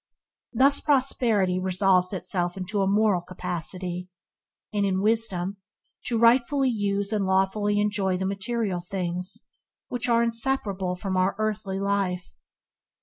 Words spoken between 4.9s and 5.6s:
the wisdom